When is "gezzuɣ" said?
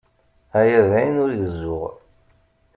1.41-1.83